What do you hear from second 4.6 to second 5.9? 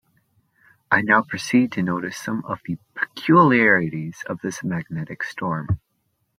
magnetic storm.